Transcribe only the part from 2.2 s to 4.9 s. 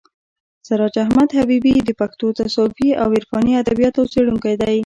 تصوفي او عرفاني ادبیاتو څېړونکی دی.